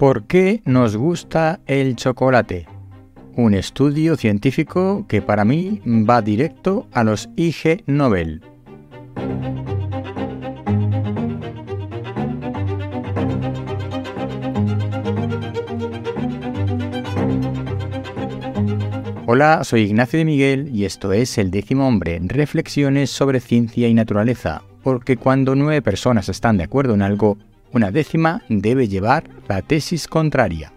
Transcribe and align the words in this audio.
¿Por 0.00 0.24
qué 0.24 0.62
nos 0.64 0.96
gusta 0.96 1.60
el 1.66 1.94
chocolate? 1.94 2.66
Un 3.36 3.52
estudio 3.52 4.16
científico 4.16 5.04
que 5.06 5.20
para 5.20 5.44
mí 5.44 5.82
va 5.86 6.22
directo 6.22 6.88
a 6.94 7.04
los 7.04 7.28
IG 7.36 7.84
Nobel. 7.84 8.40
Hola, 19.26 19.64
soy 19.64 19.82
Ignacio 19.82 20.18
de 20.18 20.24
Miguel 20.24 20.70
y 20.74 20.86
esto 20.86 21.12
es 21.12 21.36
El 21.36 21.50
décimo 21.50 21.86
hombre, 21.86 22.18
reflexiones 22.22 23.10
sobre 23.10 23.38
ciencia 23.38 23.86
y 23.86 23.92
naturaleza, 23.92 24.62
porque 24.82 25.18
cuando 25.18 25.54
nueve 25.54 25.82
personas 25.82 26.30
están 26.30 26.56
de 26.56 26.64
acuerdo 26.64 26.94
en 26.94 27.02
algo, 27.02 27.36
una 27.72 27.90
décima 27.90 28.42
debe 28.48 28.88
llevar 28.88 29.24
la 29.48 29.62
tesis 29.62 30.06
contraria. 30.06 30.72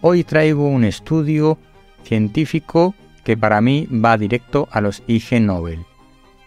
Hoy 0.00 0.24
traigo 0.24 0.66
un 0.66 0.84
estudio 0.84 1.58
científico 2.04 2.94
que 3.24 3.36
para 3.36 3.60
mí 3.60 3.86
va 3.86 4.18
directo 4.18 4.68
a 4.72 4.80
los 4.80 5.02
IG 5.06 5.40
Nobel. 5.40 5.84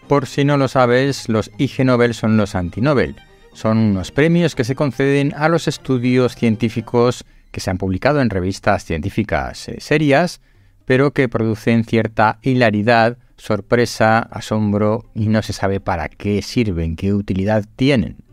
Por 0.08 0.26
si 0.26 0.44
no 0.44 0.56
lo 0.56 0.68
sabes, 0.68 1.28
los 1.28 1.50
IG 1.58 1.84
Nobel 1.84 2.14
son 2.14 2.36
los 2.36 2.54
anti-Nobel. 2.54 3.16
Son 3.54 3.78
unos 3.78 4.12
premios 4.12 4.54
que 4.54 4.64
se 4.64 4.74
conceden 4.74 5.32
a 5.34 5.48
los 5.48 5.66
estudios 5.66 6.36
científicos 6.36 7.24
que 7.50 7.60
se 7.60 7.70
han 7.70 7.78
publicado 7.78 8.20
en 8.20 8.28
revistas 8.28 8.84
científicas 8.84 9.68
eh, 9.68 9.80
serias, 9.80 10.42
pero 10.84 11.12
que 11.12 11.28
producen 11.28 11.84
cierta 11.84 12.38
hilaridad, 12.42 13.16
sorpresa, 13.38 14.18
asombro 14.18 15.06
y 15.14 15.28
no 15.28 15.40
se 15.42 15.54
sabe 15.54 15.80
para 15.80 16.08
qué 16.10 16.42
sirven, 16.42 16.96
qué 16.96 17.14
utilidad 17.14 17.64
tienen. 17.76 18.25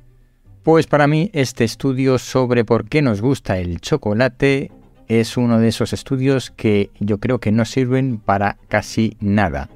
Pues 0.63 0.87
para 0.87 1.07
mí 1.07 1.29
este 1.33 1.65
estudio 1.65 2.17
sobre 2.17 2.63
por 2.63 2.87
qué 2.87 3.01
nos 3.01 3.19
gusta 3.19 3.57
el 3.57 3.81
chocolate 3.81 4.71
es 5.09 5.35
uno 5.35 5.59
de 5.59 5.67
esos 5.67 5.91
estudios 5.91 6.51
que 6.51 6.89
yo 7.01 7.19
creo 7.19 7.39
que 7.39 7.51
no 7.51 7.65
sirven 7.65 8.17
para 8.17 8.55
casi 8.69 9.17
nada. 9.19 9.69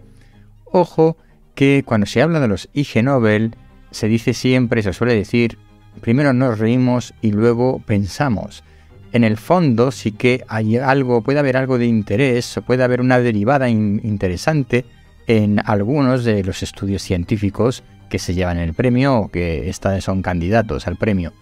Ojo 0.64 1.18
que 1.56 1.84
cuando 1.86 2.08
se 2.08 2.22
habla 2.22 2.40
de 2.40 2.48
los 2.48 2.70
IG 2.72 3.04
Nobel 3.04 3.54
se 3.92 4.08
dice 4.08 4.34
siempre, 4.34 4.82
se 4.82 4.94
suele 4.94 5.14
decir, 5.14 5.58
primero 6.00 6.32
nos 6.32 6.58
reímos 6.58 7.14
y 7.22 7.32
luego 7.32 7.82
pensamos. 7.86 8.64
En 9.12 9.26
el 9.26 9.36
fondo 9.36 9.92
sí 9.92 10.14
que 10.14 10.46
hay 10.48 10.78
algo, 10.78 11.22
puede 11.22 11.40
haber 11.40 11.58
algo 11.58 11.78
de 11.78 11.88
interés, 11.88 12.62
puede 12.66 12.86
haber 12.86 13.02
una 13.02 13.20
derivada 13.20 13.68
interesante 13.68 14.86
en 15.28 15.62
algunos 15.66 16.24
de 16.24 16.44
los 16.44 16.64
estudios 16.64 17.02
científicos 17.02 17.84
que 18.10 18.20
se 18.20 18.34
llevan 18.34 18.58
el 18.58 18.74
premio 18.74 19.18
o 19.18 19.28
que 19.30 19.72
son 20.00 20.22
candidatos 20.22 20.88
al 20.88 20.96
premio. 20.96 21.34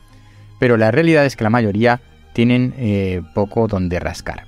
Pero 0.59 0.78
la 0.78 0.91
realidad 0.91 1.25
es 1.25 1.36
que 1.36 1.44
la 1.44 1.50
mayoría 1.50 2.02
tienen 2.33 2.73
eh, 2.78 3.22
poco 3.33 3.67
donde 3.67 4.00
rascar. 4.00 4.45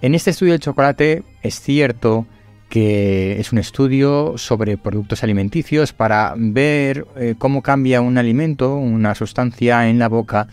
En 0.00 0.14
este 0.14 0.30
estudio 0.30 0.52
del 0.52 0.60
chocolate 0.60 1.24
es 1.42 1.60
cierto 1.60 2.26
que 2.68 3.40
es 3.40 3.52
un 3.52 3.58
estudio 3.58 4.34
sobre 4.36 4.76
productos 4.76 5.22
alimenticios 5.22 5.92
para 5.92 6.34
ver 6.36 7.06
eh, 7.16 7.34
cómo 7.38 7.62
cambia 7.62 8.00
un 8.00 8.18
alimento, 8.18 8.76
una 8.76 9.14
sustancia 9.14 9.88
en 9.88 9.98
la 9.98 10.08
boca 10.08 10.48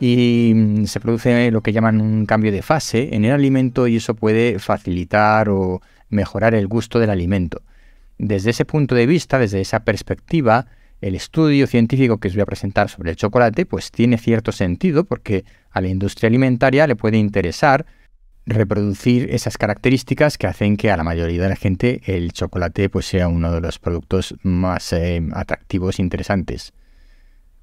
y 0.00 0.52
mm, 0.54 0.84
se 0.86 1.00
produce 1.00 1.50
lo 1.50 1.60
que 1.60 1.72
llaman 1.72 2.00
un 2.00 2.26
cambio 2.26 2.50
de 2.50 2.62
fase 2.62 3.14
en 3.14 3.24
el 3.24 3.32
alimento 3.32 3.86
y 3.86 3.96
eso 3.96 4.14
puede 4.14 4.58
facilitar 4.58 5.48
o 5.50 5.82
mejorar 6.08 6.54
el 6.54 6.66
gusto 6.66 6.98
del 6.98 7.10
alimento. 7.10 7.62
Desde 8.18 8.50
ese 8.50 8.64
punto 8.64 8.94
de 8.94 9.06
vista, 9.06 9.38
desde 9.38 9.60
esa 9.60 9.80
perspectiva, 9.80 10.66
el 11.00 11.14
estudio 11.14 11.66
científico 11.66 12.18
que 12.18 12.28
os 12.28 12.34
voy 12.34 12.42
a 12.42 12.46
presentar 12.46 12.88
sobre 12.88 13.10
el 13.10 13.16
chocolate 13.16 13.66
pues 13.66 13.90
tiene 13.90 14.18
cierto 14.18 14.52
sentido 14.52 15.04
porque 15.04 15.44
a 15.70 15.80
la 15.80 15.88
industria 15.88 16.28
alimentaria 16.28 16.86
le 16.86 16.96
puede 16.96 17.18
interesar 17.18 17.86
reproducir 18.46 19.28
esas 19.30 19.58
características 19.58 20.38
que 20.38 20.46
hacen 20.46 20.76
que 20.76 20.90
a 20.90 20.96
la 20.96 21.04
mayoría 21.04 21.42
de 21.42 21.48
la 21.50 21.56
gente 21.56 22.00
el 22.06 22.32
chocolate 22.32 22.88
pues 22.88 23.06
sea 23.06 23.28
uno 23.28 23.52
de 23.52 23.60
los 23.60 23.78
productos 23.78 24.34
más 24.42 24.92
eh, 24.92 25.22
atractivos 25.32 25.98
e 25.98 26.02
interesantes. 26.02 26.72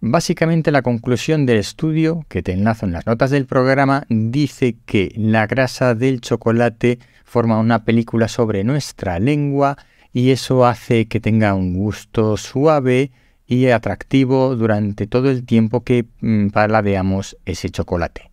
Básicamente 0.08 0.70
la 0.72 0.84
conclusión 0.84 1.48
del 1.48 1.58
estudio, 1.58 2.28
que 2.30 2.44
te 2.44 2.52
enlazo 2.52 2.86
en 2.86 2.92
las 2.92 3.08
notas 3.08 3.32
del 3.32 3.48
programa, 3.48 4.06
dice 4.08 4.78
que 4.86 5.12
la 5.18 5.48
grasa 5.48 5.96
del 5.96 6.22
chocolate 6.22 7.00
forma 7.24 7.58
una 7.58 7.86
película 7.86 8.28
sobre 8.28 8.64
nuestra 8.64 9.18
lengua 9.18 9.80
y 10.14 10.30
eso 10.30 10.68
hace 10.68 11.08
que 11.08 11.20
tenga 11.20 11.56
un 11.56 11.74
gusto 11.74 12.38
suave 12.38 13.14
y 13.48 13.66
atractivo 13.70 14.56
durante 14.56 15.08
todo 15.08 15.32
el 15.32 15.44
tiempo 15.44 15.84
que 15.84 16.06
mm, 16.22 16.50
paladeamos 16.50 17.36
ese 17.44 17.72
chocolate. 17.72 18.30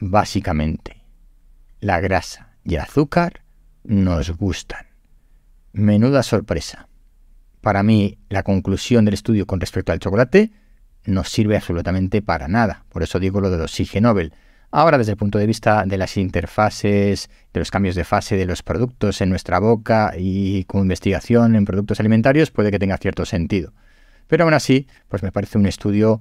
Básicamente, 0.00 1.04
la 1.78 2.00
grasa 2.00 2.56
y 2.64 2.74
el 2.74 2.80
azúcar 2.80 3.42
nos 3.84 4.36
gustan. 4.36 4.88
Menuda 5.72 6.24
sorpresa. 6.24 6.88
Para 7.60 7.84
mí, 7.84 8.18
la 8.28 8.42
conclusión 8.42 9.04
del 9.04 9.14
estudio 9.14 9.46
con 9.46 9.60
respecto 9.60 9.92
al 9.92 10.00
chocolate 10.00 10.50
no 11.06 11.24
sirve 11.24 11.56
absolutamente 11.56 12.22
para 12.22 12.48
nada. 12.48 12.84
Por 12.88 13.02
eso 13.02 13.18
digo 13.18 13.40
lo 13.40 13.50
de 13.50 13.58
los 13.58 13.78
IG 13.78 14.00
Nobel. 14.00 14.32
Ahora, 14.70 14.98
desde 14.98 15.12
el 15.12 15.16
punto 15.16 15.38
de 15.38 15.46
vista 15.46 15.84
de 15.86 15.96
las 15.96 16.16
interfaces, 16.16 17.30
de 17.52 17.60
los 17.60 17.70
cambios 17.70 17.94
de 17.94 18.04
fase 18.04 18.36
de 18.36 18.44
los 18.44 18.62
productos 18.62 19.20
en 19.20 19.30
nuestra 19.30 19.60
boca 19.60 20.14
y 20.18 20.64
con 20.64 20.82
investigación 20.82 21.54
en 21.54 21.64
productos 21.64 22.00
alimentarios, 22.00 22.50
puede 22.50 22.72
que 22.72 22.80
tenga 22.80 22.96
cierto 22.96 23.24
sentido. 23.24 23.72
Pero 24.26 24.44
aún 24.44 24.54
así, 24.54 24.88
pues 25.08 25.22
me 25.22 25.30
parece 25.30 25.58
un 25.58 25.66
estudio 25.66 26.20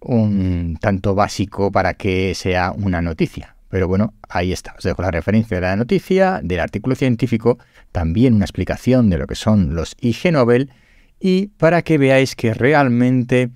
un 0.00 0.78
tanto 0.80 1.14
básico 1.14 1.70
para 1.70 1.94
que 1.94 2.34
sea 2.34 2.72
una 2.72 3.00
noticia. 3.02 3.54
Pero 3.68 3.88
bueno, 3.88 4.14
ahí 4.28 4.52
está. 4.52 4.74
Os 4.76 4.84
dejo 4.84 5.00
la 5.00 5.10
referencia 5.10 5.56
de 5.56 5.60
la 5.60 5.76
noticia, 5.76 6.40
del 6.42 6.60
artículo 6.60 6.94
científico, 6.94 7.58
también 7.90 8.34
una 8.34 8.44
explicación 8.44 9.08
de 9.10 9.18
lo 9.18 9.26
que 9.26 9.34
son 9.34 9.74
los 9.74 9.96
IG 10.00 10.32
Nobel 10.32 10.70
y 11.20 11.46
para 11.56 11.82
que 11.82 11.98
veáis 11.98 12.34
que 12.34 12.52
realmente 12.52 13.50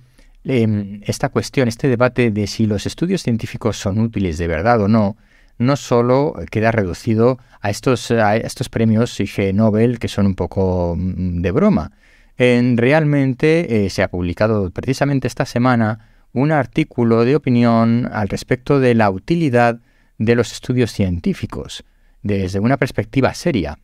Em, 0.49 1.01
esta 1.03 1.27
cuestión, 1.27 1.67
este 1.67 1.89
debate 1.89 2.31
de 2.31 2.47
si 2.47 2.67
los 2.67 2.85
estudios 2.85 3.21
científicos 3.21 3.75
son 3.75 3.99
útiles 3.99 4.37
de 4.37 4.47
verdad 4.47 4.79
o 4.81 4.87
no, 4.87 5.17
no 5.57 5.75
solo 5.75 6.35
queda 6.49 6.71
reducido 6.71 7.37
a 7.59 7.69
estos, 7.69 8.11
a 8.11 8.37
estos 8.37 8.69
premios 8.69 9.19
IG 9.19 9.53
Nobel 9.53 9.99
que 9.99 10.07
son 10.07 10.25
un 10.25 10.35
poco 10.35 10.95
mm, 10.97 11.41
de 11.41 11.51
broma. 11.51 11.91
En, 12.37 12.77
realmente 12.77 13.85
eh, 13.85 13.89
se 13.89 14.03
ha 14.03 14.07
publicado 14.07 14.71
precisamente 14.71 15.27
esta 15.27 15.45
semana 15.45 16.07
un 16.31 16.53
artículo 16.53 17.25
de 17.25 17.35
opinión 17.35 18.09
al 18.13 18.29
respecto 18.29 18.79
de 18.79 18.95
la 18.95 19.09
utilidad 19.09 19.81
de 20.17 20.35
los 20.35 20.53
estudios 20.53 20.93
científicos 20.93 21.83
desde 22.21 22.61
una 22.61 22.77
perspectiva 22.77 23.33
seria. 23.33 23.79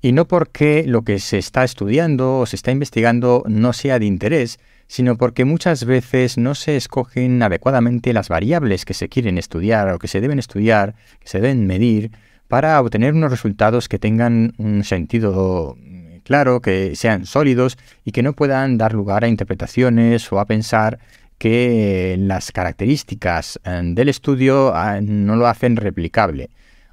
Y 0.00 0.12
no 0.12 0.28
porque 0.28 0.84
lo 0.86 1.02
que 1.02 1.18
se 1.18 1.38
está 1.38 1.64
estudiando 1.64 2.38
o 2.38 2.46
se 2.46 2.54
está 2.54 2.70
investigando 2.70 3.42
no 3.48 3.72
sea 3.72 3.98
de 3.98 4.06
interés, 4.06 4.60
sino 4.88 5.16
porque 5.16 5.44
muchas 5.44 5.84
veces 5.84 6.38
no 6.38 6.54
se 6.54 6.76
escogen 6.76 7.42
adecuadamente 7.42 8.12
las 8.12 8.28
variables 8.28 8.84
que 8.84 8.94
se 8.94 9.08
quieren 9.08 9.38
estudiar 9.38 9.88
o 9.92 9.98
que 9.98 10.08
se 10.08 10.20
deben 10.20 10.38
estudiar, 10.38 10.94
que 11.20 11.28
se 11.28 11.40
deben 11.40 11.66
medir, 11.66 12.10
para 12.48 12.80
obtener 12.80 13.12
unos 13.12 13.30
resultados 13.30 13.88
que 13.88 13.98
tengan 13.98 14.54
un 14.56 14.82
sentido 14.82 15.76
mm, 15.78 16.20
claro, 16.24 16.60
que 16.60 16.96
sean 16.96 17.26
sólidos 17.26 17.76
y 18.04 18.12
que 18.12 18.22
no 18.22 18.32
puedan 18.32 18.78
dar 18.78 18.94
lugar 18.94 19.24
a 19.24 19.28
interpretaciones 19.28 20.32
o 20.32 20.40
a 20.40 20.46
pensar 20.46 20.98
que 21.36 22.16
las 22.18 22.50
características 22.50 23.60
eh, 23.64 23.80
del 23.84 24.08
estudio 24.08 24.74
ah, 24.74 25.00
no 25.02 25.36
lo 25.36 25.46
hacen 25.46 25.76
replicable. 25.76 26.48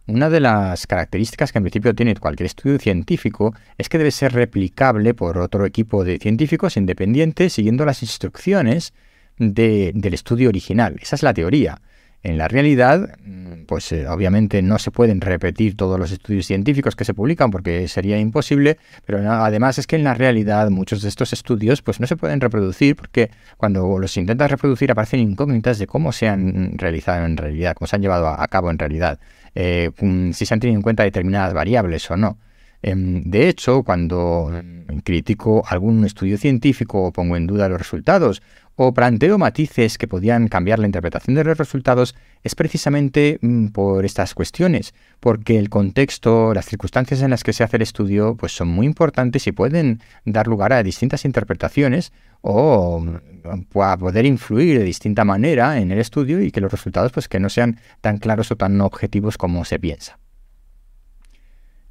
Una 0.08 0.30
de 0.30 0.40
las 0.40 0.86
características 0.86 1.52
que 1.52 1.58
en 1.58 1.64
principio 1.64 1.96
tiene 1.96 2.16
cualquier 2.16 2.46
estudio 2.46 2.78
científico 2.78 3.56
es 3.80 3.90
que 3.90 3.98
debe 3.98 4.12
ser 4.12 4.34
replicable 4.34 5.16
por 5.16 5.40
otro 5.40 5.66
equipo 5.66 6.04
de 6.04 6.20
científicos 6.20 6.78
independientes 6.78 7.54
siguiendo 7.54 7.86
las 7.86 8.04
instrucciones 8.04 8.94
del 9.38 10.14
estudio 10.14 10.50
original. 10.50 10.98
Esa 11.02 11.16
es 11.16 11.24
la 11.24 11.34
teoría. 11.34 11.82
En 12.26 12.40
la 12.40 12.48
realidad, 12.48 13.20
mm, 13.24 13.66
pues 13.68 13.92
eh, 13.92 14.08
obviamente 14.08 14.64
no 14.64 14.80
se 14.80 14.90
pueden 14.90 15.22
repetir 15.22 15.78
todos 15.78 16.00
los 16.00 16.12
estudios 16.12 16.48
científicos 16.48 16.96
que 16.96 17.06
se 17.06 17.14
publican 17.14 17.52
porque 17.52 17.88
sería 17.88 18.18
imposible, 18.18 18.80
pero 19.06 19.20
además 19.32 19.78
es 19.78 19.86
que 19.86 19.96
en 19.96 20.04
la 20.04 20.16
realidad 20.16 20.72
muchos 20.72 21.04
de 21.04 21.10
estos 21.10 21.34
estudios 21.34 21.84
pues 21.84 22.00
no 22.00 22.08
se 22.08 22.18
pueden 22.18 22.42
reproducir 22.42 22.96
porque 22.96 23.30
cuando 23.58 24.00
los 24.00 24.18
intentas 24.18 24.50
reproducir 24.50 24.90
aparecen 24.90 25.20
incógnitas 25.20 25.78
de 25.78 25.86
cómo 25.86 26.12
se 26.12 26.28
han 26.28 26.80
realizado 26.80 27.28
en 27.28 27.38
realidad, 27.38 27.76
cómo 27.76 27.86
se 27.86 27.96
han 27.96 28.02
llevado 28.02 28.28
a 28.28 28.48
cabo 28.48 28.72
en 28.72 28.80
realidad, 28.80 29.20
eh, 29.54 29.92
si 30.34 30.48
se 30.48 30.54
han 30.56 30.60
tenido 30.60 30.80
en 30.80 30.82
cuenta 30.82 31.04
determinadas 31.04 31.54
variables 31.54 32.10
o 32.10 32.18
no. 32.18 32.40
Em, 32.82 33.24
de 33.24 33.50
hecho, 33.50 33.84
cuando 33.84 34.52
em, 34.54 35.00
critico 35.02 35.64
algún 35.68 36.06
estudio 36.06 36.38
científico 36.38 37.04
o 37.04 37.12
pongo 37.12 37.36
en 37.36 37.48
duda 37.48 37.70
los 37.70 37.80
resultados 37.80 38.42
o 38.76 38.94
planteo 38.94 39.38
matices 39.38 39.98
que 39.98 40.08
podían 40.08 40.48
cambiar 40.50 40.80
la 40.80 40.86
interpretación 40.86 41.36
de 41.36 41.44
los 41.44 41.58
resultados, 41.58 42.16
es 42.44 42.56
precisamente 42.56 43.40
mm, 43.42 43.68
por 43.68 44.06
estas 44.06 44.34
cuestiones, 44.34 44.94
porque 45.20 45.58
el 45.58 45.70
contexto, 45.70 46.54
las 46.54 46.66
circunstancias 46.66 47.22
en 47.22 47.32
las 47.32 47.44
que 47.44 47.54
se 47.54 47.64
hace 47.64 47.78
el 47.78 47.84
estudio, 47.84 48.36
pues 48.36 48.52
son 48.52 48.68
muy 48.68 48.86
importantes 48.86 49.48
y 49.48 49.52
pueden 49.52 50.02
dar 50.26 50.48
lugar 50.48 50.74
a 50.74 50.84
distintas 50.84 51.26
interpretaciones 51.26 52.12
o 52.42 53.00
mm, 53.00 53.80
a 53.82 53.98
poder 53.98 54.26
influir 54.26 54.80
de 54.80 54.86
distinta 54.86 55.24
manera 55.24 55.80
en 55.80 55.92
el 55.92 56.00
estudio 56.00 56.42
y 56.42 56.52
que 56.52 56.62
los 56.62 56.72
resultados 56.72 57.12
pues 57.12 57.28
que 57.28 57.40
no 57.40 57.50
sean 57.50 57.80
tan 58.02 58.18
claros 58.18 58.52
o 58.52 58.58
tan 58.58 58.80
objetivos 58.82 59.38
como 59.38 59.64
se 59.64 59.80
piensa. 59.80 60.20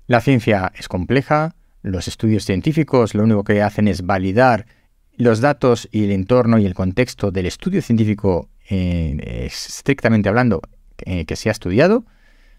La 0.07 0.21
ciencia 0.21 0.73
es 0.77 0.89
compleja, 0.89 1.55
los 1.83 2.09
estudios 2.09 2.45
científicos 2.45 3.15
lo 3.15 3.25
único 3.25 3.45
que 3.45 3.63
hacen 3.63 3.89
es 3.89 4.05
validar 4.05 4.67
los 5.17 5.41
datos 5.41 5.89
y 5.93 6.05
el 6.05 6.13
entorno 6.13 6.59
y 6.59 6.67
el 6.67 6.75
contexto 6.75 7.31
del 7.31 7.47
estudio 7.47 7.81
científico 7.83 8.49
eh, 8.69 9.47
estrictamente 9.47 10.29
hablando 10.29 10.61
eh, 11.05 11.25
que 11.25 11.37
se 11.37 11.49
ha 11.49 11.53
estudiado. 11.53 12.05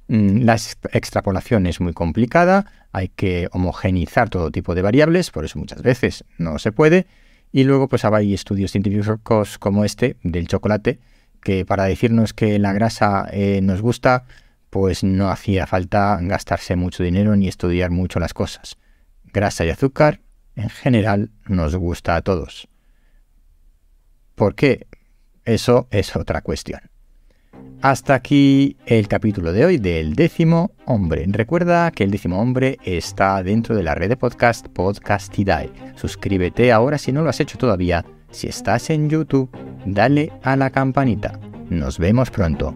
Mm, 0.07 0.43
la 0.43 0.55
extrapolación 0.91 1.65
es 1.65 1.81
muy 1.81 1.93
complicada, 1.93 2.65
hay 2.91 3.09
que 3.09 3.47
homogenizar 3.51 4.29
todo 4.29 4.51
tipo 4.51 4.75
de 4.75 4.81
variables, 4.81 5.31
por 5.31 5.45
eso 5.45 5.59
muchas 5.59 5.81
veces 5.81 6.23
no 6.37 6.59
se 6.59 6.71
puede. 6.71 7.07
Y 7.51 7.63
luego 7.63 7.87
pues 7.87 8.05
hay 8.05 8.33
estudios 8.33 8.71
científicos 8.71 9.57
como 9.57 9.85
este 9.85 10.17
del 10.23 10.47
chocolate, 10.47 10.99
que 11.41 11.65
para 11.65 11.85
decirnos 11.85 12.33
que 12.33 12.59
la 12.59 12.73
grasa 12.73 13.27
eh, 13.31 13.59
nos 13.61 13.81
gusta, 13.81 14.25
pues 14.75 15.05
no 15.05 15.31
hacía 15.31 15.65
falta 15.67 16.19
gastarse 16.21 16.75
mucho 16.75 17.01
dinero 17.01 17.33
ni 17.37 17.47
estudiar 17.47 17.91
mucho 17.91 18.19
las 18.19 18.33
cosas. 18.33 18.75
Grasa 19.23 19.63
y 19.63 19.69
azúcar, 19.69 20.19
en 20.57 20.67
general, 20.67 21.31
nos 21.47 21.77
gusta 21.77 22.17
a 22.17 22.21
todos. 22.21 22.67
¿Por 24.35 24.53
qué? 24.53 24.85
Eso 25.45 25.87
es 25.91 26.13
otra 26.17 26.41
cuestión. 26.41 26.81
Hasta 27.81 28.15
aquí 28.15 28.75
el 28.85 29.07
capítulo 29.07 29.53
de 29.53 29.63
hoy 29.63 29.77
del 29.77 30.13
décimo 30.13 30.71
hombre. 30.83 31.23
Recuerda 31.29 31.89
que 31.91 32.03
el 32.03 32.11
décimo 32.11 32.41
hombre 32.41 32.77
está 32.83 33.41
dentro 33.43 33.77
de 33.77 33.83
la 33.83 33.95
red 33.95 34.09
de 34.09 34.17
podcast 34.17 34.67
Podcastidae. 34.67 35.71
Suscríbete 35.95 36.73
ahora 36.73 36.97
si 36.97 37.13
no 37.13 37.21
lo 37.21 37.29
has 37.29 37.39
hecho 37.39 37.57
todavía. 37.57 38.03
Si 38.29 38.47
estás 38.47 38.89
en 38.89 39.09
YouTube, 39.09 39.49
dale 39.85 40.33
a 40.43 40.57
la 40.57 40.69
campanita. 40.69 41.39
Nos 41.69 41.97
vemos 41.97 42.29
pronto. 42.29 42.75